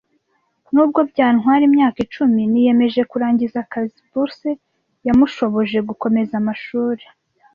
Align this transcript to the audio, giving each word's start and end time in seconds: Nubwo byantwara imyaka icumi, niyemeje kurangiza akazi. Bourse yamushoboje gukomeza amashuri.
Nubwo 0.73 0.99
byantwara 1.11 1.61
imyaka 1.69 1.97
icumi, 2.05 2.41
niyemeje 2.51 3.01
kurangiza 3.11 3.57
akazi. 3.65 3.97
Bourse 4.11 4.49
yamushoboje 5.07 5.77
gukomeza 5.89 6.33
amashuri. 6.41 7.03